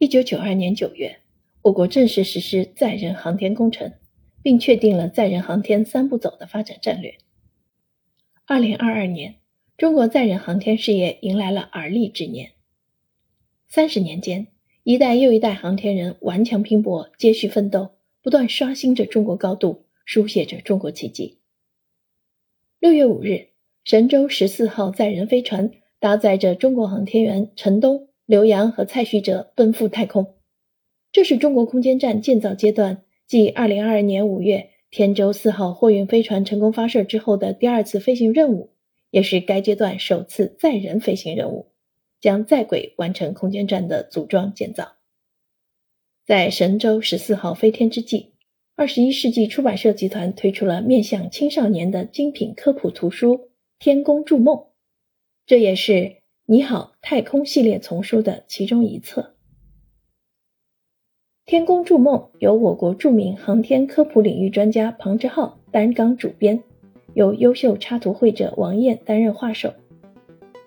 [0.00, 1.18] 一九九二年九月，
[1.62, 3.94] 我国正式实施载人航天工程，
[4.44, 7.18] 并确定了载人航天三步走的发展战略。
[8.46, 9.40] 二零二二年，
[9.76, 12.52] 中国载人航天事业迎来了而立之年。
[13.66, 14.46] 三十年间，
[14.84, 21.38] 一代又一代航天人顽强拼搏、接续奋斗，不断刷新着中国高度，书写着中国奇迹。
[22.78, 23.48] 六月五日，
[23.82, 30.34] 神舟十四号载人飞船搭载着中国航天员陈冬、刘洋和蔡旭哲奔赴太空。
[31.12, 38.68] 这是中国空间站建造阶段继二零二二年五月天舟四号货运飞船成功发射之后的第二次飞行任务，
[39.10, 41.72] 也是该阶段首次载人飞行任务。
[42.20, 44.96] 将在轨完成空间站的组装建造。
[46.26, 48.34] 在神舟十四号飞天之际，
[48.76, 53.36] 二十一世纪出版社集团推出了面向青少年的精品科普图书
[53.78, 54.54] 《天宫筑梦》，
[55.46, 55.92] 这也是
[56.50, 59.20] 《你好太空》系列丛书的其中一册。
[61.44, 66.58] 《天宫筑梦》由我国著名航天科普领域专家庞之浩担纲主编，
[67.12, 69.74] 由优秀插图绘者王燕担任画手。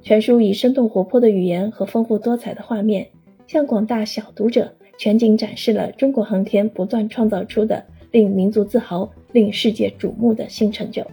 [0.00, 3.08] 全书以生动活泼的语言和丰富多彩的画面，
[3.48, 11.04] 向广大小读者全景展示了中国航天不断创造出的令民族自豪、令世界瞩目的新成就。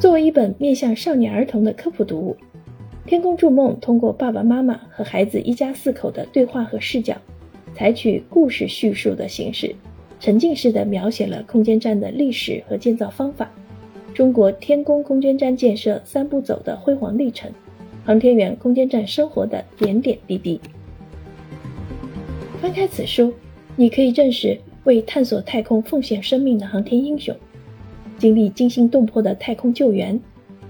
[0.00, 2.36] 作为一本面向少年儿童的科普读物，
[3.04, 7.16] 《天宫筑梦》通过爸爸妈妈和孩子一家四口的对话和视角，
[7.74, 9.74] 采取故事叙述的形式，
[10.20, 13.50] 沉浸式的描写了空间站的历史和建造方法。
[14.14, 17.50] 中国天宫空间站建设三步走的辉煌历程，
[18.04, 20.60] 航天员空间站生活的点点滴滴。
[22.60, 23.34] 翻开此书，
[23.74, 27.34] 你可以认识为探索太空奉献生命的航天英雄，
[28.16, 30.20] 经历惊心动魄的太空救援，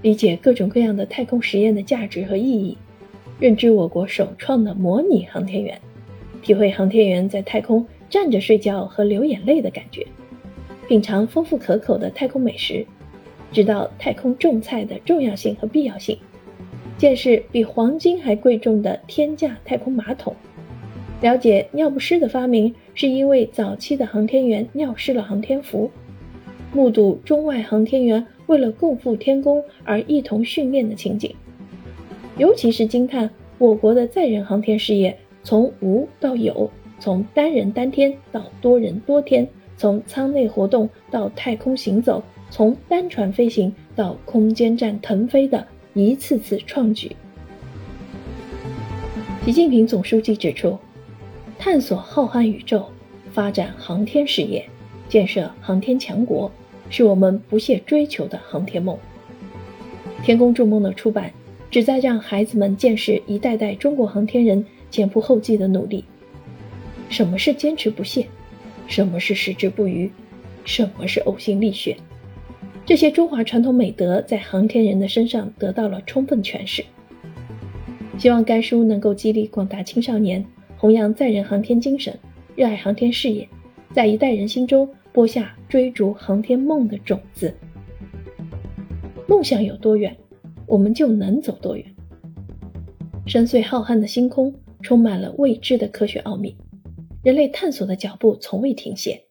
[0.03, 2.77] 理解各种各样的太空实验的价值和意义，
[3.39, 5.79] 认知我国首创的模拟航天员，
[6.41, 10.05] 体会航天员在太空站着睡觉和流眼泪的感觉，
[10.89, 12.85] 品尝丰富可口的太空美食。
[13.53, 16.17] 知道太空种菜的重要性和必要性，
[16.97, 20.35] 见识比黄金还贵重的天价太空马桶，
[21.21, 25.89] 了解尿不湿的发明是因为早期的航天员尿湿了航天服，
[26.73, 31.35] 目睹中外航天员为了共赴天宫而一同训练的情景，
[32.37, 33.27] 尤其是惊叹
[33.57, 36.69] 我国的载人航天事业从无到有，
[36.99, 42.23] 从单人单天到多人多天，从舱内活动到太空行走。
[42.51, 45.65] 从单船飞行到空间站腾飞的
[45.95, 47.15] 一次次创举。
[49.43, 50.77] 习近平总书记指出，
[51.57, 52.85] 探索浩瀚宇宙，
[53.31, 54.63] 发展航天事业，
[55.09, 56.51] 建设航天强国，
[56.89, 58.97] 是我们不懈追求的航天梦。
[60.25, 61.31] 《天宫筑梦》的出版，
[61.69, 66.05] 旨在让孩子们见识一代代中国航天人前仆后继的努力。
[67.09, 68.27] 什么是坚持不懈？
[68.87, 70.11] 什么是矢志不渝？
[70.65, 71.97] 什么是呕心沥血？
[72.85, 76.83] 这些中华传统美德在航天人的身上得到了充分诠释。
[78.17, 80.45] 希望该书能够激励广大青少年
[80.77, 82.17] 弘扬载人航天精神，
[82.55, 83.47] 热爱航天事业，
[83.91, 87.53] 在一代人心中播下追逐航天梦的种子。
[89.27, 90.17] 梦想有多远，
[90.65, 91.85] 我们就能走多远。
[93.27, 96.57] 深邃浩瀚的星空充满了未知的科学奥秘，
[97.23, 99.25] 人类探索的脚步从未停歇。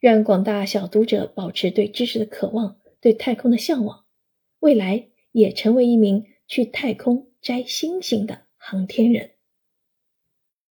[0.00, 4.04] 愿广大小读者保持对知识的渴望，对太空的向往，
[4.58, 9.30] 未来也成为一名去太空摘星星的航天人。